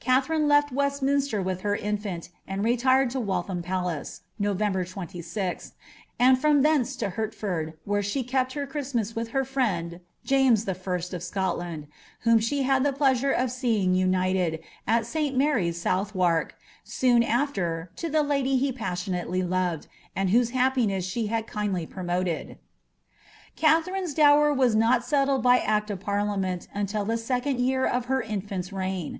Kalherine 0.00 0.46
leJl 0.46 0.70
Westminster 0.70 1.42
with 1.42 1.62
her 1.62 1.74
infant, 1.74 2.28
and 2.46 2.62
retired 2.64 3.12
lo 3.12 3.20
WaJtham 3.20 3.60
Palace, 3.60 4.20
November 4.38 4.84
^6th. 4.84 5.72
and 6.16 6.40
from 6.40 6.62
thence 6.62 6.94
to 6.94 7.10
llerlford, 7.10 7.74
whore 7.84 8.00
she 8.04 8.22
kfpl 8.22 8.52
her 8.52 8.66
Christmas 8.68 9.16
with 9.16 9.30
her 9.30 9.44
friend, 9.44 9.98
Jsmes 10.24 10.68
I. 10.68 10.72
of 11.16 11.22
Scoitaud,' 11.22 11.88
whom 12.20 12.38
she 12.38 12.62
had 12.62 12.84
lit* 12.84 12.98
pteaauie 13.00 13.34
of 13.34 13.50
seeing 13.50 13.96
united, 13.96 14.60
at 14.86 15.06
St. 15.06 15.36
Mary's, 15.36 15.82
Suutbwark, 15.82 16.52
soun 16.84 17.24
after. 17.24 17.90
Id 18.00 18.12
the 18.12 18.22
lady 18.22 18.56
he 18.56 18.70
jiaaBiunaiely 18.72 19.48
loved, 19.50 19.88
anil 20.16 20.28
whose 20.30 20.52
liappiness 20.52 21.02
she 21.02 21.26
liad 21.28 21.48
kmdly 21.48 21.90
pro 21.90 22.04
moted. 22.04 22.58
Kaiherine's 23.56 24.14
dower 24.14 24.54
was 24.54 24.76
not 24.76 25.04
settled 25.04 25.42
by 25.42 25.58
Act 25.58 25.90
of 25.90 25.98
Partiameni 25.98 26.68
nntil 26.72 27.06
the 27.08 27.16
w 27.16 27.40
cond 27.42 27.58
year 27.60 27.84
of 27.84 28.04
her 28.04 28.22
infant's 28.22 28.72
reign. 28.72 29.18